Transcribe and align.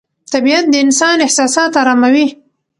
طبیعت 0.33 0.65
د 0.69 0.75
انسان 0.85 1.17
احساسات 1.25 1.71
اراموي 1.81 2.27